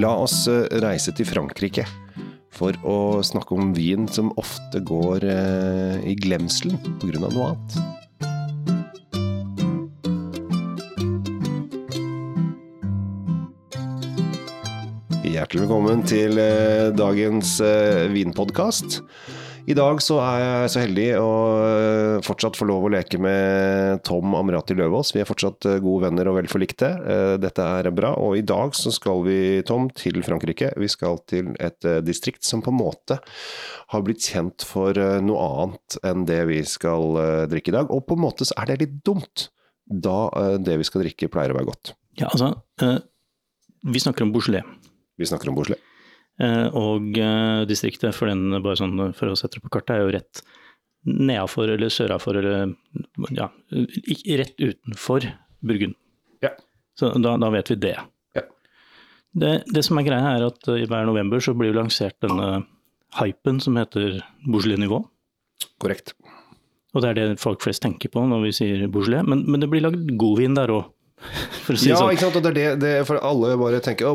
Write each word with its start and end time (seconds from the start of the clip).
La 0.00 0.14
oss 0.16 0.46
eh, 0.48 0.62
reise 0.80 1.12
til 1.12 1.26
Frankrike 1.28 1.82
for 2.54 2.72
å 2.88 3.20
snakke 3.26 3.52
om 3.52 3.74
vin 3.76 4.06
som 4.08 4.30
ofte 4.40 4.80
går 4.86 5.26
eh, 5.28 5.98
i 6.08 6.14
glemselen 6.16 6.78
pga. 7.02 7.20
noe 7.20 7.50
annet. 7.50 7.70
Hjertelig 15.26 15.66
velkommen 15.66 16.06
til 16.08 16.40
eh, 16.40 16.88
dagens 16.96 17.58
vinpodkast. 18.14 19.02
I 19.68 19.74
dag 19.76 20.00
så 20.02 20.16
er 20.22 20.40
jeg 20.40 20.70
så 20.72 20.80
heldig 20.82 21.06
å 21.20 21.30
eh, 21.60 22.22
fortsatt 22.24 22.56
få 22.58 22.66
lov 22.68 22.86
å 22.86 22.90
leke 22.94 23.18
med 23.20 24.00
Tom 24.06 24.32
Amrati 24.38 24.74
Løvaas. 24.76 25.12
Vi 25.14 25.20
er 25.22 25.28
fortsatt 25.28 25.66
eh, 25.68 25.78
gode 25.84 26.06
venner 26.06 26.30
og 26.30 26.38
vel 26.38 26.48
forlikte. 26.50 26.88
Eh, 26.88 27.34
Dette 27.42 27.66
er 27.80 27.90
bra. 27.94 28.14
Og 28.22 28.38
i 28.40 28.44
dag 28.46 28.74
så 28.78 28.92
skal 28.94 29.22
vi, 29.26 29.38
Tom, 29.68 29.90
til 29.96 30.22
Frankrike. 30.26 30.72
Vi 30.80 30.88
skal 30.90 31.20
til 31.30 31.52
et 31.60 31.88
distrikt 32.06 32.46
som 32.46 32.64
på 32.64 32.72
en 32.72 32.80
måte 32.80 33.20
har 33.92 34.06
blitt 34.06 34.24
kjent 34.24 34.64
for 34.66 34.96
noe 34.96 35.46
annet 35.64 35.98
enn 36.06 36.24
det 36.28 36.40
vi 36.50 36.62
skal 36.68 37.18
drikke 37.50 37.72
i 37.72 37.76
dag. 37.80 37.92
Og 37.92 38.06
på 38.08 38.16
en 38.16 38.24
måte 38.24 38.48
så 38.48 38.56
er 38.62 38.72
det 38.72 38.80
litt 38.84 38.98
dumt, 39.06 39.48
da 39.84 40.56
det 40.62 40.78
vi 40.80 40.86
skal 40.86 41.04
drikke 41.04 41.30
pleier 41.32 41.52
å 41.52 41.58
være 41.58 41.72
godt. 41.72 41.94
Ja, 42.20 42.30
altså, 42.30 42.54
vi 43.82 44.02
snakker 44.02 44.26
om 44.26 44.32
Beaujolais. 44.34 44.66
Vi 45.18 45.28
snakker 45.28 45.50
om 45.50 45.58
Beaujolais. 45.58 45.89
Eh, 46.40 46.66
og 46.76 47.18
eh, 47.20 47.62
distriktet, 47.68 48.16
for, 48.16 48.30
den, 48.30 48.62
bare 48.64 48.78
sånn, 48.80 48.96
for 49.16 49.32
å 49.32 49.36
sette 49.38 49.58
det 49.58 49.64
på 49.66 49.72
kartet, 49.74 49.96
er 49.96 50.06
jo 50.06 50.14
rett 50.16 50.42
nedafor 51.10 51.72
eller 51.74 51.92
sørafor 51.92 52.36
eller 52.40 52.74
ja, 53.36 53.48
rett 53.72 54.56
utenfor 54.60 55.26
Burgund. 55.64 55.96
Ja. 56.44 56.52
Så 56.98 57.12
da, 57.20 57.36
da 57.40 57.50
vet 57.52 57.72
vi 57.72 57.78
det. 57.80 57.96
Ja. 58.36 58.44
det. 59.32 59.54
Det 59.68 59.84
som 59.84 60.00
er 60.00 60.08
greia, 60.08 60.34
er 60.36 60.48
at 60.48 60.68
eh, 60.68 60.82
i 60.84 60.88
hver 60.88 61.08
november 61.08 61.44
så 61.44 61.56
blir 61.56 61.72
jo 61.72 61.80
lansert 61.80 62.16
denne 62.24 62.64
hypen 63.18 63.60
som 63.60 63.76
heter 63.80 64.20
Beaujolais 64.46 64.80
Nivå. 64.80 65.02
Korrekt. 65.82 66.14
Og 66.94 67.04
det 67.04 67.10
er 67.10 67.18
det 67.18 67.42
folk 67.42 67.60
flest 67.62 67.84
tenker 67.84 68.10
på 68.12 68.22
når 68.26 68.46
vi 68.48 68.54
sier 68.56 68.88
Beaujolais, 68.88 69.26
men, 69.28 69.44
men 69.48 69.62
det 69.62 69.68
blir 69.72 69.84
lagd 69.84 70.08
godvin 70.20 70.56
der 70.56 70.72
òg, 70.72 70.88
for 71.66 71.74
å 71.74 71.78
si 71.78 71.88
det 71.88 71.92
Ja, 71.92 71.98
sånn. 72.00 72.12
ikke 72.14 72.24
sant, 72.26 72.36
og 72.40 72.44
det 72.46 72.50
er 72.50 72.58
det, 72.58 72.68
det 72.82 72.92
for 73.08 73.20
alle 73.24 73.52
bare 73.60 73.80
tenker 73.84 74.08
Å, 74.08 74.14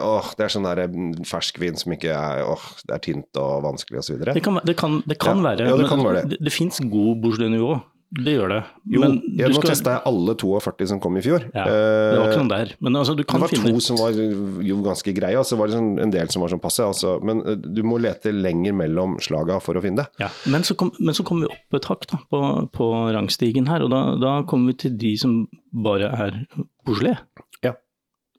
åh, 0.00 0.32
det 0.38 0.46
er 0.46 0.52
sånn 0.54 0.66
der 0.68 0.84
fersk 0.86 1.26
ferskvin 1.28 1.76
som 1.80 1.92
ikke 1.96 2.12
er 2.14 2.44
Åh, 2.46 2.66
det 2.88 2.94
er 2.96 3.02
tynt 3.08 3.40
og 3.42 3.62
vanskelig 3.66 4.00
videre. 4.14 4.34
Det 4.38 4.44
kan, 4.46 4.60
det 4.64 4.76
kan, 4.78 5.00
det 5.06 5.18
kan 5.22 5.42
Ja, 5.42 5.48
være. 5.50 5.66
ja, 5.72 5.76
det 5.80 5.88
kan 5.90 6.04
være 6.06 6.22
det. 6.22 6.36
Det, 6.36 6.44
det 6.48 6.54
fins 6.54 6.78
god 6.80 7.20
Beaujolais-nivå. 7.24 7.74
Det 8.12 8.32
gjør 8.36 8.50
det. 8.52 8.58
Jo, 8.92 9.00
men 9.00 9.12
ja, 9.38 9.46
nå 9.48 9.54
skal- 9.56 9.70
testa 9.70 9.92
jeg 9.94 10.02
alle 10.10 10.34
42 10.36 10.86
som 10.90 10.98
kom 11.00 11.16
i 11.16 11.22
fjor. 11.24 11.46
ja, 11.54 11.64
Det 11.64 12.18
var 12.18 12.26
ikke 12.26 12.32
Eh, 12.34 12.38
sånn 12.42 12.48
der. 12.50 12.72
Men 12.84 12.92
altså, 13.00 13.14
du 13.16 13.22
det 13.22 13.40
var 13.40 13.48
finne 13.48 13.72
to 13.72 13.80
som 13.80 13.96
var 13.96 14.12
jo 14.12 14.76
ganske 14.84 15.14
greie, 15.16 15.38
og 15.40 15.46
så 15.48 15.56
var 15.56 15.68
det 15.68 15.76
sånn 15.78 15.98
en 16.02 16.10
del 16.12 16.28
som 16.28 16.42
var 16.42 16.48
sånn 16.52 16.60
passe. 16.60 16.80
Altså, 16.84 17.14
men 17.24 17.40
eh, 17.46 17.54
du 17.56 17.82
må 17.82 17.96
lete 17.98 18.28
lenger 18.34 18.74
mellom 18.76 19.16
slaga 19.18 19.56
for 19.62 19.74
å 19.74 19.82
finne 19.82 19.96
det. 20.04 20.08
ja. 20.20 20.28
Men 20.46 20.60
så 20.62 20.76
kom, 20.76 20.92
men 21.00 21.14
så 21.14 21.24
kom 21.24 21.40
vi 21.40 21.46
opp 21.48 21.74
et 21.80 21.84
hakk 21.88 22.06
da, 22.12 22.18
på, 22.30 22.42
på 22.70 22.90
rangstigen 23.16 23.66
her, 23.66 23.80
og 23.82 23.90
da, 23.90 24.02
da 24.20 24.42
kommer 24.42 24.72
vi 24.74 24.78
til 24.84 24.96
de 24.98 25.16
som 25.16 25.46
bare 25.72 26.12
er 26.12 26.46
Beaujolais. 26.84 27.16
Ja. 27.64 27.72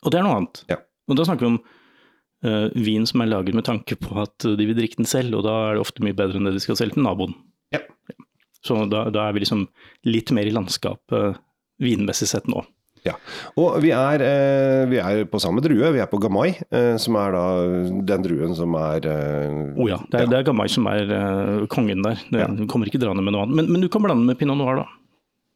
Og 0.06 0.12
det 0.12 0.20
er 0.20 0.24
noe 0.28 0.36
annet. 0.38 0.64
Ja. 0.70 0.78
Og 1.10 1.18
da 1.18 1.24
snakker 1.26 1.48
vi 1.48 1.54
om 1.56 1.60
uh, 2.46 2.70
vin 2.76 3.06
som 3.10 3.22
er 3.24 3.32
laget 3.32 3.56
med 3.56 3.66
tanke 3.66 3.96
på 3.98 4.22
at 4.22 4.38
de 4.38 4.66
vil 4.70 4.76
drikke 4.78 4.98
den 5.02 5.06
selv, 5.10 5.34
og 5.40 5.44
da 5.48 5.72
er 5.72 5.74
det 5.80 5.82
ofte 5.82 6.04
mye 6.06 6.14
bedre 6.14 6.38
enn 6.38 6.46
det 6.46 6.54
de 6.54 6.60
skal 6.64 6.76
selge 6.78 6.94
til 7.00 7.04
naboen. 7.08 7.34
Ja. 7.74 7.80
Ja. 8.12 8.23
Så 8.64 8.86
da, 8.92 9.08
da 9.12 9.28
er 9.28 9.36
vi 9.36 9.44
liksom 9.44 9.68
litt 10.08 10.32
mer 10.36 10.48
i 10.48 10.54
landskapet 10.56 11.42
vinmessig 11.84 12.30
sett 12.32 12.48
nå. 12.52 12.64
Ja. 13.04 13.18
Og 13.60 13.82
vi 13.84 13.92
er, 13.92 14.22
eh, 14.24 14.86
vi 14.88 15.00
er 15.04 15.26
på 15.28 15.40
samme 15.44 15.60
drue, 15.64 15.92
vi 15.92 16.00
er 16.00 16.08
på 16.08 16.22
Gamay, 16.24 16.54
eh, 16.72 16.96
som 17.02 17.18
er 17.20 17.36
da 17.36 17.46
den 18.08 18.24
druen 18.24 18.56
som 18.56 18.76
er 18.80 19.04
eh, 19.12 19.58
oh 19.76 19.90
ja, 19.92 20.00
det 20.08 20.22
er, 20.22 20.30
det 20.32 20.40
er 20.40 20.48
Gamay 20.48 20.72
som 20.72 20.88
er 20.88 21.12
eh, 21.12 21.66
kongen 21.72 22.06
der. 22.06 22.22
Det, 22.32 22.40
Ja. 22.40 22.48
Du 22.48 22.64
kommer 22.72 22.88
ikke 22.88 23.02
draende 23.04 23.26
med 23.26 23.36
noe 23.36 23.44
annet. 23.44 23.60
Men, 23.60 23.72
men 23.76 23.84
du 23.84 23.90
kan 23.92 24.06
blande 24.06 24.24
med 24.30 24.40
pinot 24.40 24.60
noir, 24.60 24.80
da. 24.86 24.88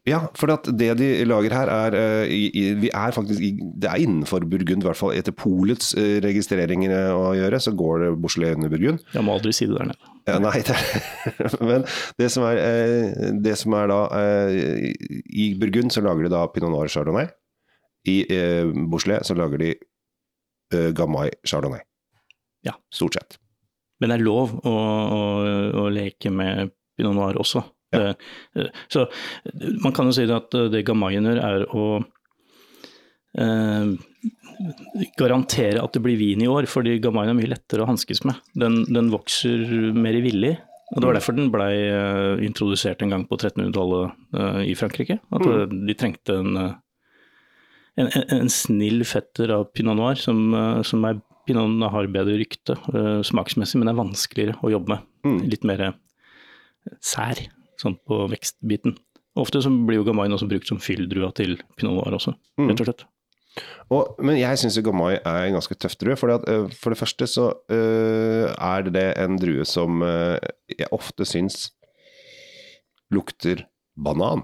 Ja, 0.08 0.22
for 0.40 0.48
det 0.48 0.92
de 1.00 1.08
lager 1.28 1.52
her 1.52 1.68
er 1.72 1.96
eh, 2.00 2.76
Vi 2.80 2.92
er 2.96 3.12
faktisk 3.12 3.42
Det 3.76 3.90
er 3.92 4.00
innenfor 4.00 4.46
Burgund, 4.48 4.84
i 4.84 4.88
hvert 4.88 5.00
fall 5.00 5.16
etter 5.18 5.36
polets 5.36 5.94
eh, 6.00 6.20
registreringer 6.24 6.94
eh, 6.96 7.16
å 7.16 7.34
gjøre, 7.36 7.60
så 7.64 7.76
går 7.76 8.06
det 8.06 8.14
Beaujolais 8.24 8.56
under 8.56 8.72
Burgund. 8.72 9.04
Jeg 9.16 9.28
må 9.28 9.36
aldri 9.36 9.56
si 9.56 9.68
det 9.68 9.76
der 9.80 9.92
nede. 9.92 10.14
Ja, 10.28 10.38
nei, 10.44 10.60
det, 10.68 10.76
men 11.70 11.86
det 12.20 12.28
som 12.34 12.44
er, 12.48 12.60
eh, 12.60 13.34
det 13.44 13.56
som 13.60 13.76
er 13.80 13.88
da 13.92 14.00
eh, 14.18 14.90
I 15.32 15.50
Burgund 15.60 15.94
så 15.96 16.04
lager 16.04 16.28
de 16.28 16.34
da 16.34 16.42
Pinot 16.52 16.74
Noir 16.74 16.92
Chardonnay. 16.92 17.30
I 18.08 18.18
eh, 18.32 18.68
Bouchelet 18.92 19.28
så 19.28 19.36
lager 19.40 19.62
de 19.64 19.74
eh, 19.74 20.90
Gamay 20.96 21.32
Chardonnay. 21.48 21.84
Ja. 22.68 22.76
Stort 22.94 23.16
sett. 23.16 23.40
Men 24.02 24.12
det 24.12 24.20
er 24.20 24.28
lov 24.28 24.54
å, 24.68 24.74
å, 24.74 25.22
å 25.86 25.88
leke 25.94 26.32
med 26.34 26.74
pinot 26.98 27.16
noir 27.18 27.40
også. 27.42 27.64
Ja. 27.96 28.12
Det, 28.12 28.68
eh, 28.68 28.84
så 28.92 29.08
man 29.84 29.96
kan 29.96 30.10
jo 30.10 30.16
si 30.18 30.28
det 30.28 30.36
at 30.36 30.60
det 30.74 30.84
Gamayen 30.88 31.30
gjør, 31.30 31.44
er 31.44 31.68
å 31.72 31.88
garantere 35.18 35.82
at 35.84 35.94
det 35.94 36.02
blir 36.04 36.18
vin 36.20 36.42
i 36.42 36.50
år, 36.50 36.68
fordi 36.70 36.98
Gamayen 37.04 37.34
er 37.34 37.38
mye 37.38 37.52
lettere 37.52 37.84
å 37.84 37.90
hanskes 37.90 38.24
med. 38.28 38.40
Den, 38.58 38.82
den 38.90 39.12
vokser 39.14 39.62
mer 39.94 40.18
i 40.18 40.24
villig. 40.26 40.56
Og 40.96 41.02
Det 41.02 41.10
var 41.10 41.18
derfor 41.18 41.36
den 41.36 41.50
blei 41.52 41.72
eh, 41.92 42.44
introdusert 42.48 43.02
en 43.04 43.12
gang 43.12 43.26
på 43.28 43.36
1300-tallet 43.38 44.38
eh, 44.40 44.60
i 44.72 44.76
Frankrike. 44.80 45.20
At 45.36 45.44
eh, 45.44 45.66
de 45.90 45.96
trengte 46.00 46.38
en, 46.40 46.60
eh, 46.62 46.76
en, 48.00 48.12
en, 48.38 48.52
snill 48.54 49.04
fetter 49.08 49.52
av 49.58 49.68
pinot 49.76 50.00
noir, 50.00 50.20
som, 50.22 50.46
eh, 50.56 50.84
som 50.88 51.08
er 51.10 51.20
Pinot 51.48 51.80
har 51.94 52.10
bedre 52.12 52.34
rykte 52.42 52.74
eh, 52.92 53.22
smaksmessig, 53.24 53.80
men 53.80 53.88
er 53.88 53.96
vanskeligere 53.96 54.58
å 54.68 54.72
jobbe 54.74 54.92
med. 54.92 55.06
Mm. 55.24 55.38
Litt 55.48 55.64
mer 55.68 55.84
eh, 55.86 55.94
sær, 57.00 57.40
sånn 57.80 57.96
på 58.04 58.26
vekstbiten. 58.34 58.98
Ofte 59.40 59.62
så 59.64 59.72
blir 59.72 60.02
jo 60.02 60.08
Gamay 60.10 60.28
også 60.34 60.50
brukt 60.52 60.68
som 60.68 60.82
fylldrua 60.84 61.30
til 61.38 61.56
pinot 61.80 61.96
noir 62.02 62.18
også, 62.20 62.34
Mm. 62.60 62.68
rett 62.72 62.82
og 62.84 62.90
slett. 62.90 63.06
Og, 63.94 64.18
men 64.24 64.38
jeg 64.40 64.60
syns 64.60 64.80
Gamay 64.84 65.20
er 65.22 65.46
en 65.46 65.56
ganske 65.58 65.78
tøff 65.80 65.96
drue. 66.02 66.18
For, 66.20 66.34
at, 66.36 66.46
eh, 66.50 66.68
for 66.76 66.94
det 66.94 67.00
første 67.00 67.30
så 67.30 67.48
uh, 67.72 68.46
er 68.52 68.92
det 68.92 69.08
en 69.22 69.40
drue 69.40 69.66
som 69.68 70.04
uh, 70.04 70.36
jeg 70.72 70.92
ofte 70.96 71.28
syns 71.28 71.72
lukter 73.14 73.66
banan. 73.96 74.44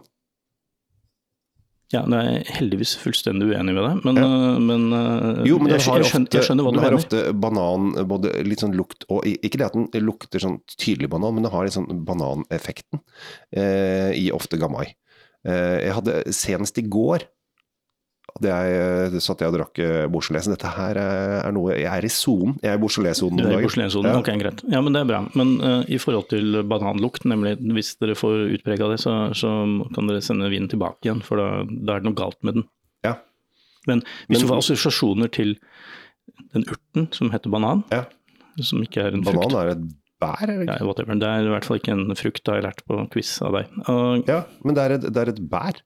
Ja, 1.93 2.01
det 2.09 2.17
er 2.17 2.47
heldigvis 2.55 2.95
fullstendig 2.97 3.51
uenig 3.51 3.75
med 3.75 3.83
deg, 3.85 3.99
men, 4.07 4.17
Ja. 4.17 4.27
men, 4.57 4.85
Jo, 5.45 5.59
men 5.61 5.75
jeg, 5.75 5.83
jeg, 5.83 6.07
skjønner, 6.09 6.31
jeg 6.33 6.47
skjønner 6.47 6.65
hva 6.65 6.71
du 6.71 6.77
den 6.79 6.85
har 6.87 6.95
mener. 6.95 7.03
ofte 7.03 7.19
banan, 7.37 7.91
både 8.09 8.31
litt 8.47 8.63
sånn 8.63 8.73
lukt 8.73 9.05
og 9.13 9.27
Ikke 9.29 9.59
det 9.61 9.67
at 9.67 9.77
den 9.77 10.07
lukter 10.07 10.41
sånn 10.41 10.57
tydelig 10.73 11.11
banan, 11.13 11.35
men 11.35 11.45
den 11.45 11.53
har 11.53 11.67
litt 11.67 11.75
sånn 11.75 12.01
bananeffekten 12.07 13.03
i 13.53 14.25
ofte 14.33 14.57
Gamay. 14.57 14.95
Eh, 15.43 15.79
jeg 15.89 15.95
hadde 15.97 16.19
senest 16.35 16.79
i 16.79 16.85
går 16.87 17.25
hadde 18.33 18.49
jeg, 18.49 19.21
satt 19.21 19.41
jeg 19.43 19.51
og 19.51 19.55
drakk 19.57 19.79
eh, 19.83 20.05
Beaujolais. 20.09 20.47
Dette 20.49 20.69
her 20.77 20.97
er, 20.97 21.33
er 21.45 21.51
noe 21.53 21.75
Jeg 21.75 21.89
er 21.91 22.05
i 22.07 22.11
sonen. 22.11 22.55
Jeg 22.63 22.71
er 22.71 22.79
i 22.79 22.81
Beaujolais-sonen 22.81 23.37
Du 23.37 23.43
er 23.45 23.51
i. 23.51 23.57
Beaujolais-sonen, 23.61 24.09
Ja. 24.09 24.19
ok, 24.23 24.31
greit. 24.41 24.63
Ja, 24.73 24.81
men 24.81 24.95
det 24.95 25.01
er 25.03 25.09
bra. 25.11 25.19
Men 25.37 25.51
uh, 25.61 25.83
i 25.91 25.99
forhold 26.01 26.29
til 26.31 26.63
bananlukt, 26.71 27.27
nemlig 27.29 27.57
hvis 27.75 27.91
dere 28.01 28.15
får 28.17 28.47
utprega 28.57 28.89
det, 28.93 28.99
så, 29.03 29.13
så 29.37 29.51
kan 29.93 30.09
dere 30.09 30.23
sende 30.25 30.49
vinen 30.53 30.71
tilbake 30.71 31.05
igjen, 31.09 31.21
for 31.25 31.37
da, 31.41 31.49
da 31.67 31.97
er 31.97 32.01
det 32.01 32.09
noe 32.09 32.17
galt 32.23 32.39
med 32.47 32.57
den. 32.61 32.65
Ja. 33.05 33.17
Men 33.89 34.01
hvis 34.29 34.39
Men- 34.39 34.47
du 34.47 34.51
får 34.53 34.63
assosiasjoner 34.63 35.29
til 35.35 35.57
den 36.55 36.63
urten 36.65 37.09
som 37.13 37.29
heter 37.35 37.51
banan, 37.53 37.83
Ja. 37.93 38.05
som 38.61 38.81
ikke 38.85 39.03
er 39.03 39.13
en 39.13 39.23
frukt 39.27 39.43
Banan 39.51 39.59
er 39.61 39.71
et 39.75 39.85
bær, 40.23 40.41
er 40.41 40.47
det 40.63 40.67
ja, 40.71 40.81
whatever. 40.87 41.15
Det 41.19 41.27
er 41.29 41.45
i 41.45 41.53
hvert 41.53 41.65
fall 41.67 41.77
ikke 41.81 41.91
en 41.93 42.15
frukt, 42.15 42.47
har 42.47 42.61
jeg 42.61 42.65
lært 42.71 42.83
på 42.87 43.01
quiz 43.13 43.35
av 43.43 43.57
deg. 43.59 43.67
Og, 43.91 44.23
Ja, 44.29 44.43
men 44.63 44.73
det 44.77 44.83
er 44.87 44.95
et, 44.97 45.01
det 45.13 45.17
er 45.27 45.29
et 45.35 45.41
bær. 45.51 45.81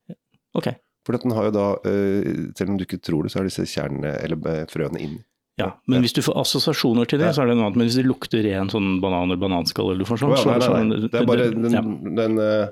ok, 0.56 0.68
For 1.08 1.16
den 1.16 1.32
har 1.38 1.48
jo 1.48 1.54
da, 1.56 1.66
eh, 1.88 2.52
selv 2.60 2.74
om 2.74 2.78
du 2.78 2.84
ikke 2.84 3.00
tror 3.00 3.24
det, 3.24 3.32
så 3.32 3.40
er 3.40 3.48
disse 3.48 3.64
kjernene, 3.72 4.12
eller 4.26 4.42
eh, 4.52 4.66
frøene 4.68 5.00
inni. 5.00 5.22
ja. 5.58 5.70
Men 5.88 6.04
hvis 6.04 6.14
du 6.14 6.20
får 6.22 6.36
assosiasjoner 6.44 7.08
til 7.08 7.22
det, 7.24 7.30
Ja. 7.32 7.36
så 7.38 7.42
er 7.46 7.48
det 7.50 7.56
noe 7.58 7.70
annet. 7.70 7.78
Men 7.80 7.88
hvis 7.88 7.96
det 7.98 8.06
lukter 8.10 8.44
ren 8.44 8.68
sånn 8.70 9.00
banan 9.02 9.32
eller 9.32 9.40
bananskall 9.42 9.94
eller 9.94 10.04
noe 10.04 10.10
sånt, 10.12 10.20
sånn, 10.20 10.36
ja, 10.36 10.58
nei, 10.58 10.68
så- 10.68 10.76
nei, 10.76 10.84
nei. 10.92 11.08
Det 11.08 11.22
er 11.22 11.26
bare 11.32 11.48
den, 11.56 11.72
ja. 11.72 11.82
den 12.22 12.38
uh... 12.44 12.68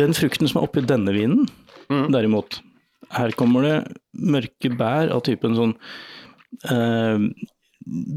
Den 0.00 0.16
frukten 0.16 0.48
som 0.48 0.58
er 0.62 0.66
oppi 0.66 0.82
denne 0.86 1.12
vinen, 1.14 1.44
Mm. 1.88 2.10
derimot, 2.12 2.58
her 3.12 3.30
kommer 3.32 3.62
det 3.62 3.96
mørke 4.18 4.72
bær 4.76 5.12
av 5.14 5.22
typen 5.24 5.54
sånn 5.56 5.74
uh, 6.68 7.18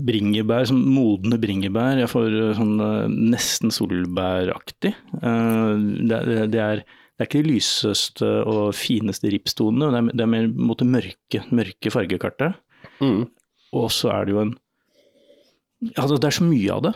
bringebær, 0.08 0.66
sånn 0.68 0.82
modne 0.92 1.38
bringebær. 1.40 2.00
Jeg 2.02 2.10
får 2.12 2.56
sånn 2.58 2.74
uh, 2.82 3.08
nesten 3.08 3.72
solbæraktig. 3.72 4.94
Det, 5.22 6.20
det, 6.28 6.52
det, 6.52 6.60
er, 6.66 6.84
det 7.22 7.28
er 7.28 7.30
ikke 7.30 7.44
de 7.46 7.54
lyseste 7.54 8.28
og 8.50 8.72
fineste 8.74 9.30
ripstonene, 9.30 9.92
er, 9.94 10.08
det 10.10 10.24
er 10.26 10.30
mer 10.32 10.48
mot 10.58 10.80
det 10.80 10.88
mørke, 10.90 11.44
mørke 11.54 11.92
fargekartet. 11.94 12.58
mm. 12.98 13.28
Og 13.78 13.92
så 13.94 14.10
er 14.12 14.26
det 14.26 14.34
jo 14.34 14.42
en 14.42 14.58
Altså, 15.98 16.18
det 16.22 16.28
er 16.28 16.36
så 16.36 16.46
mye 16.46 16.74
av 16.76 16.82
det. 16.86 16.92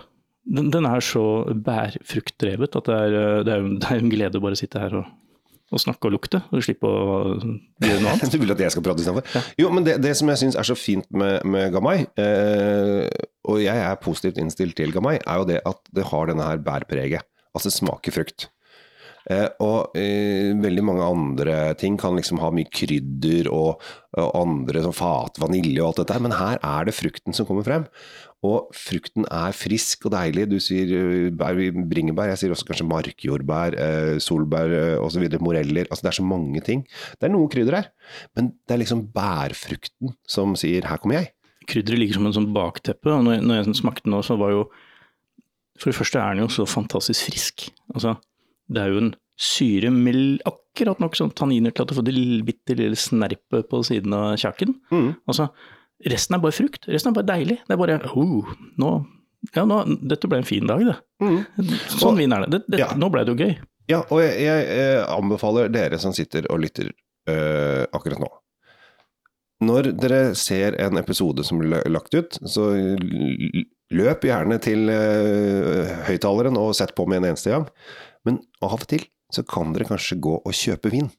Den, 0.46 0.68
den 0.70 0.86
er 0.86 1.02
så 1.02 1.22
bærfruktdrevet 1.66 2.76
at 2.78 2.90
det 2.90 2.98
er, 2.98 3.16
eh, 3.18 3.38
det 3.46 3.54
er, 3.54 3.70
det 3.82 3.88
er 3.90 4.02
en 4.02 4.12
glede 4.12 4.42
å 4.42 4.44
bare 4.44 4.58
sitte 4.60 4.82
her 4.82 4.98
og, 5.00 5.08
å 5.74 5.82
snakke 5.82 6.10
og 6.10 6.14
lukte, 6.14 6.42
og 6.54 6.62
slippe 6.66 6.90
å 6.90 7.00
gjøre 7.38 8.02
noe 8.02 8.12
annet. 8.14 8.30
Du 8.34 8.38
vil 8.42 8.54
at 8.54 8.62
jeg 8.66 8.74
skal 8.76 8.86
prate 8.86 9.02
istedenfor? 9.02 9.48
Jo, 9.62 9.72
men 9.74 9.86
det, 9.88 10.00
det 10.06 10.14
som 10.18 10.30
jeg 10.30 10.42
syns 10.42 10.58
er 10.58 10.70
så 10.70 10.78
fint 10.78 11.10
med, 11.14 11.40
med 11.50 11.70
Gamai, 11.74 11.96
eh, 12.22 13.06
og 13.46 13.62
jeg 13.62 13.86
er 13.86 14.02
positivt 14.02 14.42
innstilt 14.42 14.78
til 14.78 14.94
Gamai, 14.94 15.20
er 15.22 15.42
jo 15.42 15.50
det 15.54 15.62
at 15.66 15.82
det 15.98 16.10
har 16.12 16.30
denne 16.30 16.50
her 16.50 16.62
bærpreget. 16.66 17.26
Altså 17.56 17.72
det 17.72 17.78
smaker 17.80 18.18
frukt. 18.18 18.50
Eh, 19.26 19.48
og 19.64 19.96
eh, 19.98 20.52
veldig 20.62 20.84
mange 20.86 21.06
andre 21.06 21.58
ting 21.82 21.98
kan 21.98 22.14
liksom 22.18 22.38
ha 22.44 22.52
mye 22.54 22.70
krydder 22.70 23.50
og, 23.50 23.82
og 24.14 24.36
andre 24.38 24.84
som 24.86 24.94
fat, 24.94 25.40
vanilje 25.42 25.82
og 25.82 25.90
alt 25.90 26.02
dette, 26.04 26.20
men 26.22 26.36
her 26.38 26.62
er 26.62 26.86
det 26.86 26.94
frukten 26.98 27.34
som 27.34 27.48
kommer 27.50 27.66
frem. 27.66 27.88
Og 28.46 28.70
frukten 28.78 29.26
er 29.34 29.56
frisk 29.58 30.06
og 30.06 30.14
deilig. 30.14 30.46
Du 30.52 30.60
sier 30.62 30.92
eh, 31.00 31.32
bær, 31.34 31.58
bringebær, 31.90 32.30
jeg 32.34 32.44
sier 32.44 32.54
også 32.54 32.70
kanskje 32.70 32.90
markjordbær, 32.92 33.80
solbær 34.22 34.76
osv. 35.02 35.26
Moreller. 35.42 35.90
Altså 35.90 36.06
det 36.06 36.12
er 36.14 36.20
så 36.20 36.28
mange 36.28 36.62
ting. 36.66 36.86
Det 37.18 37.28
er 37.28 37.34
noe 37.34 37.50
krydder 37.52 37.80
her, 37.80 37.90
men 38.38 38.54
det 38.62 38.78
er 38.78 38.84
liksom 38.84 39.08
bærfrukten 39.16 40.14
som 40.30 40.54
sier 40.60 40.86
'her 40.86 41.02
kommer 41.02 41.22
jeg'. 41.22 41.34
Krydderet 41.66 41.98
ligger 41.98 42.20
som 42.20 42.28
en 42.28 42.36
sånn 42.36 42.54
bakteppe, 42.54 43.10
og 43.10 43.26
når 43.26 43.66
jeg, 43.66 43.76
smakte 43.82 44.12
nå, 44.12 44.22
så 44.22 44.38
var 44.38 44.54
jo 44.54 44.68
For 45.76 45.92
det 45.92 45.98
første 45.98 46.20
er 46.22 46.36
den 46.36 46.46
jo 46.46 46.48
så 46.48 46.64
fantastisk 46.64 47.26
frisk. 47.28 47.66
Altså, 47.94 48.14
det 48.72 48.82
er 48.82 48.94
jo 48.94 49.02
en 49.04 49.14
syre 49.36 49.92
med 49.92 50.44
akkurat 50.48 51.02
nok 51.04 51.18
sånn 51.18 51.34
tanniner 51.36 51.74
til 51.76 51.84
at 51.84 51.92
du 51.92 51.98
får 51.98 52.06
det 52.08 52.16
bitte 52.48 52.78
lille 52.80 53.00
snerpet 53.00 53.68
på 53.72 53.82
siden 53.86 54.16
av 54.16 54.38
kjaken. 54.40 54.78
Mm. 54.92 55.10
Altså, 55.28 55.50
resten 56.08 56.38
er 56.38 56.44
bare 56.44 56.56
frukt. 56.56 56.88
Resten 56.92 57.12
er 57.12 57.18
bare 57.20 57.30
deilig. 57.34 57.60
Det 57.68 57.76
er 57.76 57.82
bare 57.82 58.00
oh, 58.16 58.48
nå, 58.82 58.92
ja, 59.54 59.66
nå, 59.68 59.82
Dette 60.08 60.30
ble 60.32 60.42
en 60.42 60.48
fin 60.48 60.68
dag, 60.68 60.84
det. 60.88 60.96
Mm. 61.24 61.40
Sånn 62.00 62.20
vin 62.20 62.36
er 62.36 62.46
det. 62.46 62.52
det, 62.56 62.62
det 62.76 62.84
Ja. 62.84 62.92
Nå 62.98 63.12
ble 63.14 63.26
det 63.26 63.36
jo 63.36 63.46
gøy. 63.46 63.56
Ja, 63.92 64.02
og 64.10 64.22
jeg, 64.24 64.40
jeg 64.42 64.66
jeg, 64.72 65.02
anbefaler 65.14 65.70
dere 65.70 66.00
som 66.02 66.16
sitter 66.16 66.48
og 66.50 66.64
lytter 66.64 66.90
øh, 67.30 67.84
akkurat 67.94 68.24
nå. 68.24 68.32
Når 69.66 69.92
dere 69.98 70.20
ser 70.38 70.78
en 70.82 71.00
episode 71.02 71.44
som 71.48 71.62
blir 71.62 71.82
lagt 71.90 72.16
ut, 72.16 72.38
så 72.46 72.70
løp 73.96 74.26
gjerne 74.28 74.58
til 74.64 74.90
uh, 74.92 75.92
høyttaleren 76.08 76.58
og 76.60 76.74
sett 76.78 76.96
på 76.98 77.06
med 77.10 77.22
en 77.22 77.32
eneste 77.32 77.54
gang. 77.54 77.68
Men 78.26 78.42
av 78.66 78.78
og 78.78 78.88
til 78.90 79.06
så 79.34 79.44
kan 79.48 79.74
dere 79.76 79.88
kanskje 79.90 80.20
gå 80.22 80.38
og 80.38 80.56
kjøpe 80.56 80.92
vin. 80.94 81.10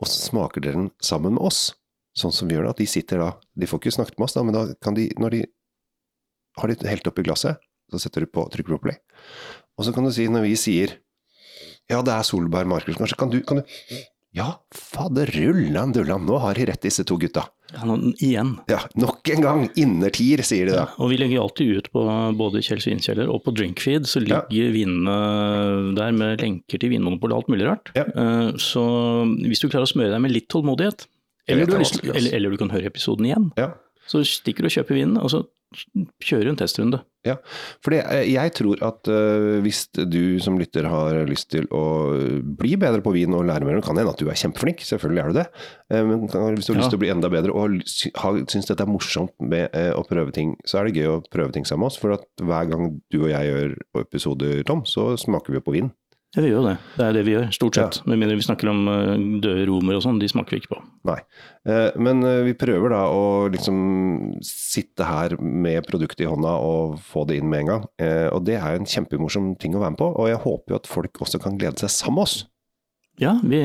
Og 0.00 0.08
så 0.08 0.30
smaker 0.30 0.64
dere 0.64 0.78
den 0.78 0.90
sammen 1.04 1.36
med 1.36 1.44
oss. 1.50 1.70
Sånn 2.16 2.34
som 2.34 2.48
vi 2.48 2.56
gjør 2.56 2.68
det. 2.68 2.74
At 2.74 2.82
de 2.82 2.88
sitter 2.90 3.20
da 3.22 3.30
De 3.54 3.68
får 3.70 3.82
ikke 3.82 3.96
snakket 3.98 4.18
med 4.18 4.26
oss, 4.26 4.34
da, 4.34 4.42
men 4.46 4.56
da 4.56 4.64
kan 4.82 4.96
de 4.96 5.04
Når 5.20 5.34
de 5.36 5.44
har 6.58 6.70
det 6.70 6.90
helt 6.90 7.06
oppi 7.06 7.22
glasset, 7.22 7.60
så 7.92 8.00
setter 8.02 8.24
du 8.24 8.30
på, 8.30 8.42
trykker 8.50 8.74
på 8.74 8.82
play. 8.88 8.96
Og 9.78 9.86
så 9.86 9.94
kan 9.94 10.04
du 10.04 10.10
si, 10.12 10.26
når 10.28 10.48
vi 10.48 10.56
sier 10.58 10.96
ja, 11.90 12.00
det 12.06 12.12
er 12.12 12.26
solbær 12.26 12.68
Markus. 12.70 12.98
Kanskje 12.98 13.18
kan 13.18 13.30
du, 13.32 13.40
kan 13.46 13.60
du 13.60 13.78
Ja, 14.32 14.60
faderullan 14.70 15.90
dullan, 15.92 16.22
nå 16.28 16.36
har 16.38 16.54
de 16.54 16.66
rett, 16.68 16.82
disse 16.84 17.02
to 17.08 17.16
gutta. 17.18 17.42
Ja, 17.74 17.84
nå, 17.86 17.96
igjen. 18.22 18.52
Ja, 18.70 18.78
nok 18.98 19.26
en 19.30 19.42
gang. 19.42 19.64
Innertier, 19.78 20.42
sier 20.46 20.66
de 20.70 20.74
da. 20.76 20.84
Og 21.02 21.10
vi 21.12 21.18
legger 21.18 21.42
alltid 21.42 21.70
ut 21.80 21.88
på 21.94 22.04
både 22.38 22.62
Kjells 22.66 22.86
vinkjeller 22.86 23.30
og 23.30 23.42
på 23.46 23.54
Drinkfeed, 23.54 24.06
så 24.10 24.22
Ja. 24.22 24.42
ligger 24.50 24.72
vinene 24.74 25.94
der 25.96 26.12
med 26.12 26.40
lenker 26.42 26.78
til 26.78 26.90
Vinmonopolet 26.90 27.32
og 27.34 27.42
alt 27.42 27.48
mulig 27.54 27.66
rart. 27.66 27.90
Ja. 27.94 28.04
Eh, 28.06 28.52
Så 28.58 28.82
hvis 29.46 29.60
du 29.60 29.68
klarer 29.68 29.86
å 29.86 29.92
smøre 29.92 30.10
deg 30.14 30.20
med 30.20 30.32
litt 30.32 30.48
tålmodighet, 30.48 31.06
eller 31.48 31.66
du, 31.66 31.78
lyst, 31.78 32.00
eller, 32.04 32.34
eller 32.34 32.50
du 32.50 32.56
kan 32.56 32.70
høre 32.70 32.86
episoden 32.86 33.26
igjen, 33.26 33.52
Ja. 33.56 33.72
så 34.06 34.22
stikker 34.22 34.62
du 34.62 34.66
og 34.66 34.70
kjøper 34.78 34.94
vinen, 34.94 35.16
og 35.18 35.30
så 35.30 35.44
kjører 36.24 36.48
du 36.48 36.50
en 36.52 36.58
testrunde. 36.60 36.98
Ja, 37.26 37.34
for 37.84 37.92
eh, 37.92 38.22
jeg 38.32 38.52
tror 38.56 38.80
at 38.80 39.08
uh, 39.12 39.58
hvis 39.60 39.82
du 39.92 40.38
som 40.40 40.56
lytter 40.58 40.86
har 40.88 41.18
lyst 41.28 41.50
til 41.52 41.66
å 41.68 41.82
bli 42.56 42.78
bedre 42.80 43.02
på 43.04 43.12
vin 43.12 43.34
og 43.36 43.44
lære 43.44 43.66
mer, 43.68 43.76
det 43.76 43.84
kan 43.84 43.98
hende 44.00 44.14
at 44.14 44.22
du 44.22 44.30
er 44.32 44.38
kjempeflink, 44.40 44.80
selvfølgelig 44.88 45.22
er 45.24 45.28
du 45.34 45.38
det, 45.42 45.46
Uh, 45.90 46.04
men 46.06 46.20
hvis 46.22 46.32
du 46.32 46.38
har 46.72 46.78
Ja. 46.78 46.80
lyst 46.80 46.92
til 46.94 47.00
å 47.00 47.02
bli 47.02 47.10
enda 47.10 47.28
bedre 47.28 47.50
og 47.52 47.80
sy- 47.84 48.12
syns 48.48 48.68
dette 48.70 48.84
er 48.86 48.90
morsomt 48.90 49.32
med 49.42 49.74
uh, 49.74 49.92
å 49.98 50.04
prøve 50.06 50.30
ting, 50.32 50.52
så 50.64 50.78
er 50.80 50.86
det 50.88 51.00
gøy 51.02 51.08
å 51.10 51.22
prøve 51.28 51.52
ting 51.52 51.66
sammen 51.66 51.82
med 51.82 51.90
oss, 51.90 51.98
for 51.98 52.14
at 52.14 52.24
hver 52.40 52.70
gang 52.70 53.00
du 53.10 53.24
og 53.24 53.30
jeg 53.32 53.50
gjør 53.50 53.74
episoder, 54.06 54.62
Tom, 54.64 54.84
så 54.86 55.12
smaker 55.18 55.52
vi 55.58 55.60
på 55.66 55.74
vin. 55.74 55.90
Ja, 56.36 56.42
vi 56.44 56.50
gjør 56.52 56.60
jo 56.60 56.66
det. 56.68 56.76
Det 56.94 57.04
er 57.08 57.14
det 57.16 57.22
vi 57.26 57.32
gjør, 57.34 57.46
stort 57.56 57.74
sett. 57.74 57.96
Med 58.06 58.20
mindre 58.20 58.36
vi 58.38 58.44
snakker 58.46 58.68
om 58.70 58.84
eh, 58.86 59.14
døde 59.42 59.64
romer 59.66 59.96
og 59.98 60.04
sånn, 60.04 60.20
de 60.22 60.28
smaker 60.30 60.54
vi 60.54 60.60
ikke 60.62 60.70
på. 60.76 60.78
Nei. 61.10 61.16
Eh, 61.66 61.90
Men 61.98 62.22
eh, 62.22 62.44
vi 62.46 62.52
prøver 62.54 62.94
da 62.94 63.00
å 63.10 63.24
liksom 63.50 63.80
sitte 64.46 65.08
her 65.08 65.34
med 65.42 65.88
produktet 65.90 66.22
i 66.22 66.28
hånda 66.30 66.52
og 66.62 67.00
få 67.02 67.24
det 67.26 67.40
inn 67.40 67.50
med 67.50 67.64
en 67.64 67.72
gang. 67.72 67.88
Og 68.30 68.44
det 68.46 68.60
er 68.60 68.78
en 68.78 68.86
kjempemorsom 68.86 69.56
ting 69.58 69.74
å 69.74 69.82
være 69.82 69.96
med 69.96 70.02
på, 70.04 70.12
og 70.14 70.30
jeg 70.30 70.38
håper 70.46 70.76
jo 70.76 70.78
at 70.78 70.86
folk 70.90 71.18
også 71.26 71.42
kan 71.42 71.58
glede 71.58 71.82
seg 71.82 71.90
sammen 71.90 72.20
med 72.20 72.28
oss. 72.28 72.38
Ja, 73.20 73.34
vi, 73.44 73.58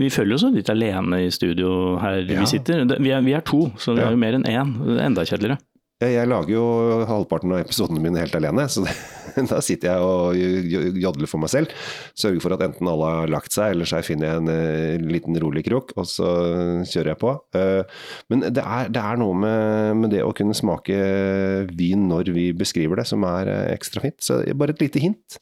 vi 0.00 0.08
føler 0.10 0.34
oss 0.34 0.42
litt 0.50 0.70
alene 0.72 1.20
i 1.26 1.30
studio 1.30 1.98
her 2.02 2.24
Ja. 2.24 2.40
vi 2.40 2.46
sitter. 2.50 2.80
Vi 2.98 3.12
er, 3.14 3.20
vi 3.22 3.36
er 3.36 3.44
to, 3.46 3.68
så 3.78 3.92
vi 3.94 4.00
Ja. 4.00 4.08
er 4.08 4.16
jo 4.16 4.24
mer 4.24 4.34
enn 4.40 4.48
én. 4.50 4.72
Det 4.82 4.96
er 4.96 5.04
enda 5.06 5.22
kjedeligere. 5.28 5.60
Jeg, 5.96 6.28
lager 6.28 6.50
jo 6.52 6.64
halvparten 7.08 7.54
av 7.56 7.62
episodene 7.62 8.02
mine 8.04 8.20
helt 8.20 8.34
alene, 8.36 8.66
så 8.68 8.82
da 9.48 9.62
sitter 9.64 9.94
jeg 9.94 10.04
og 10.04 11.00
jodler 11.00 11.30
for 11.30 11.40
meg 11.40 11.48
selv. 11.48 11.72
Sørger 12.12 12.44
for 12.44 12.52
at 12.52 12.64
enten 12.66 12.90
alle 12.92 13.08
har 13.14 13.32
lagt 13.32 13.56
seg, 13.56 13.72
eller 13.72 13.88
så 13.88 14.02
finner 14.04 14.28
jeg 14.28 14.42
en 14.42 14.52
eh, 14.52 15.06
liten 15.08 15.40
rolig 15.40 15.64
krok, 15.64 15.94
og 15.96 16.04
så 16.10 16.28
kjører 16.84 17.14
jeg 17.14 17.20
på. 17.24 17.32
Eh, 17.56 18.04
men 18.28 18.44
det 18.44 18.60
er, 18.60 18.92
det 18.92 19.08
er 19.08 19.24
noe 19.24 19.40
med, 19.40 19.96
med 20.02 20.12
det 20.12 20.20
å 20.26 20.36
kunne 20.36 20.58
smake 20.58 21.00
vin 21.72 22.04
når 22.12 22.34
vi 22.36 22.50
beskriver 22.52 23.00
det, 23.00 23.08
som 23.08 23.24
er 23.32 23.54
eh, 23.54 23.72
ekstra 23.72 24.04
fint. 24.04 24.20
Så 24.20 24.42
bare 24.52 24.76
et 24.76 24.84
lite 24.84 25.00
hint, 25.00 25.40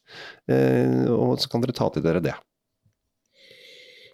og 1.10 1.40
så 1.42 1.50
kan 1.50 1.66
dere 1.66 1.74
ta 1.74 1.90
til 1.90 2.06
dere 2.06 2.22
det. 2.22 2.38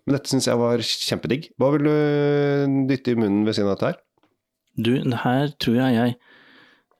Men 0.08 0.16
dette 0.16 0.32
syns 0.32 0.48
jeg 0.48 0.56
var 0.56 0.80
kjempedigg. 0.80 1.52
Hva 1.60 1.74
vil 1.76 1.84
du 1.84 2.86
dytte 2.88 3.12
i 3.12 3.20
munnen 3.20 3.44
ved 3.44 3.60
siden 3.60 3.68
av 3.68 3.76
dette 3.76 3.92
her? 3.92 4.06
Du, 4.78 4.92
her 5.24 5.50
tror 5.60 5.76
jeg 5.76 5.96
jeg 5.96 6.16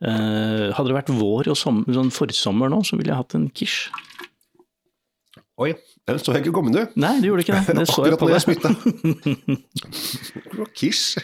eh, 0.03 0.67
Hadde 0.75 0.89
det 0.91 0.97
vært 0.97 1.13
vår 1.15 1.51
og 1.53 1.59
sommer, 1.59 1.93
sånn 1.95 2.13
forsommer 2.15 2.73
nå, 2.73 2.83
så 2.87 2.99
ville 2.99 3.13
jeg 3.13 3.21
hatt 3.21 3.37
en 3.39 3.51
quiche. 3.55 3.91
Oi, 5.61 5.75
den 6.09 6.17
så 6.23 6.33
jeg 6.33 6.41
ikke 6.47 6.55
komme, 6.57 6.71
du. 6.73 6.81
Nei, 6.97 7.19
det 7.21 7.29
gjorde 7.29 7.43
ikke 7.45 7.53
det. 7.59 7.75
Det 7.81 7.85
så 7.91 8.05
jeg 8.09 8.17
på 8.17 8.29
deg. 8.31 8.41
Akkurat 10.41 10.73
Kish. 10.79 11.19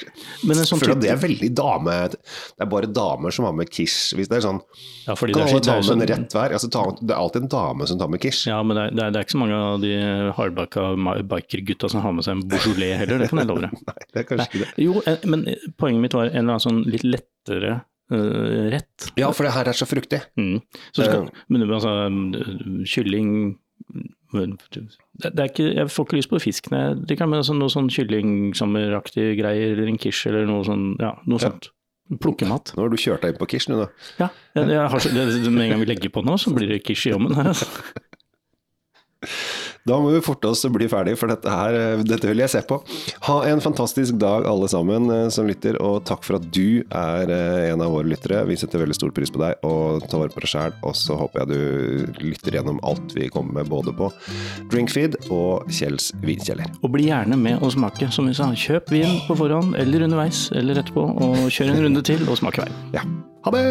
Men 0.45 0.59
en 0.61 0.67
sånn 0.69 0.81
Føler 0.83 0.95
at 0.97 1.03
det 1.05 1.11
er 1.15 1.21
veldig 1.23 1.49
dame 1.57 1.95
Det 2.13 2.63
er 2.65 2.69
bare 2.71 2.89
damer 2.91 3.31
som 3.35 3.47
har 3.49 3.55
med 3.57 3.71
kish. 3.73 4.13
Hvis 4.17 4.29
det 4.31 4.37
er 4.39 4.45
sånn 4.45 4.61
ja, 5.07 5.15
fordi 5.17 5.33
Kan 5.37 5.47
det 5.47 5.47
er, 5.47 5.51
alle 5.55 5.57
så- 5.57 5.65
ta 5.65 5.73
er 5.73 5.77
med 5.81 5.89
sånn- 5.89 6.03
en 6.05 6.11
rett 6.13 6.31
hver? 6.37 6.51
Altså, 6.59 6.69
ta, 6.73 6.83
det 7.01 7.13
er 7.15 7.21
alltid 7.23 7.41
en 7.47 7.53
dame 7.57 7.83
som 7.89 7.97
tar 8.03 8.11
med 8.13 8.21
kish. 8.21 8.43
Ja, 8.51 8.59
men 8.63 8.73
det 8.77 8.83
er, 8.87 8.91
det, 8.97 9.03
er, 9.09 9.13
ikke 9.27 9.37
så 9.37 9.43
mange 9.43 9.57
av 9.73 9.77
de 9.81 9.93
hardbacka 10.37 10.83
ma- 11.01 11.17
bikergutta 11.33 11.87
som 11.91 12.01
har 12.05 12.13
med 12.13 12.23
seg 12.29 12.33
en 12.37 12.45
Beaujolais 12.53 12.97
heller, 13.01 13.17
det 13.25 13.29
kan 13.33 13.41
jeg 13.43 13.49
love 13.51 13.63
deg. 13.67 13.73
Nei, 13.89 13.99
det 14.13 14.19
er 14.23 14.27
kanskje 14.31 14.49
ikke 14.53 14.63
det. 14.65 14.71
Jo, 14.85 14.93
eh, 15.07 15.19
men 15.33 15.39
poenget 15.81 16.01
mitt 16.05 16.17
var 16.19 16.25
en 16.29 16.37
eller 16.45 16.53
annen 16.59 16.67
sånn 16.69 16.83
litt 16.85 17.07
lettere 17.09 17.73
uh, 18.13 18.65
rett. 18.77 18.97
Ja, 19.17 19.33
for 19.33 19.43
det 19.49 19.55
her 19.57 19.67
er 19.73 19.77
så 19.81 19.87
fruktig. 19.89 20.21
Mm. 20.37 20.59
Så 20.93 21.01
skal, 21.07 21.31
uh, 21.31 21.45
men 21.49 21.65
altså, 21.71 21.93
kylling 22.85 23.31
ikke, 24.35 25.75
Jeg 25.77 25.91
får 25.93 26.07
ikke 26.07 26.17
lyst 26.19 26.31
på 26.33 26.41
fisk 26.43 26.71
når 26.73 26.83
jeg 26.83 26.99
drikker 27.07 27.31
men 27.31 27.39
altså 27.43 27.55
noe 27.57 27.73
sånn 27.73 27.89
kyllingsommeraktig 27.93 29.29
greier, 29.39 29.73
eller 29.77 29.89
en 29.93 29.99
quiche 30.03 30.31
eller 30.33 30.47
noe 30.51 30.65
sånn, 30.67 30.97
ja, 31.01 31.15
noe 31.27 31.39
Ja. 31.41 31.51
sånt. 31.51 31.71
Plukkemat. 32.23 32.71
Nå 32.77 32.85
har 32.85 32.91
du 32.93 32.97
kjørt 33.03 33.23
deg 33.25 33.33
inn 33.35 33.39
på 33.41 33.49
quiche, 33.51 33.67
nå, 33.73 33.81
da. 33.83 33.87
Ja, 34.21 34.29
jeg, 34.55 34.69
jeg 34.77 34.91
har, 34.93 34.99
det, 35.11 35.25
det, 35.43 35.51
med 35.51 35.65
en 35.65 35.71
gang 35.75 35.81
vi 35.83 35.89
legger 35.91 36.13
på 36.15 36.23
nå, 36.23 36.37
så 36.39 36.53
blir 36.55 36.69
det 36.71 36.85
quiche 36.87 37.11
i 37.11 37.17
ommen 37.17 37.35
her. 37.35 37.49
Altså. 37.51 37.67
Da 39.87 40.01
må 40.03 40.11
vi 40.11 40.23
forte 40.25 40.51
oss 40.51 40.65
å 40.67 40.71
bli 40.75 40.89
ferdig, 40.91 41.15
for 41.21 41.31
dette 41.31 41.51
her, 41.51 41.77
eh, 41.79 42.03
dette 42.03 42.27
vil 42.27 42.43
jeg 42.43 42.51
se 42.51 42.63
på. 42.67 42.81
Ha 43.29 43.37
en 43.47 43.63
fantastisk 43.63 44.19
dag 44.19 44.47
alle 44.51 44.67
sammen 44.71 45.07
eh, 45.15 45.29
som 45.31 45.47
lytter, 45.47 45.79
og 45.79 46.01
takk 46.09 46.27
for 46.27 46.41
at 46.41 46.49
du 46.51 46.83
er 46.91 47.31
eh, 47.31 47.71
en 47.71 47.85
av 47.85 47.95
våre 47.95 48.11
lyttere. 48.11 48.43
Vi 48.51 48.59
setter 48.59 48.83
veldig 48.83 48.99
stor 48.99 49.15
pris 49.15 49.31
på 49.31 49.43
deg, 49.45 49.63
og 49.67 50.03
tar 50.11 50.25
vare 50.25 50.35
på 50.35 50.43
deg 50.43 50.51
sjæl. 50.51 50.75
Og 50.83 50.97
så 50.99 51.19
håper 51.21 51.45
jeg 51.45 51.53
du 51.53 52.27
lytter 52.27 52.59
gjennom 52.59 52.83
alt 52.87 53.15
vi 53.15 53.31
kommer 53.31 53.61
med, 53.61 53.71
både 53.71 53.95
på 53.95 54.11
Drinkfeed 54.73 55.21
og 55.31 55.71
Kjells 55.71 56.11
vinkjeller. 56.27 56.75
Og 56.83 56.91
bli 56.97 57.07
gjerne 57.13 57.39
med 57.39 57.63
og 57.63 57.77
smake, 57.77 58.11
som 58.11 58.27
vi 58.27 58.35
sa. 58.35 58.51
Kjøp 58.57 58.91
vin 58.91 59.21
på 59.29 59.39
forhånd, 59.39 59.79
eller 59.79 60.09
underveis, 60.09 60.49
eller 60.57 60.83
etterpå, 60.83 61.07
og 61.15 61.47
kjør 61.47 61.77
en 61.77 61.83
runde 61.87 62.07
til 62.11 62.27
og 62.27 62.41
smak 62.43 62.59
hver. 62.59 62.75
Ja. 62.97 63.07
Ha 63.47 63.55
det! 63.55 63.67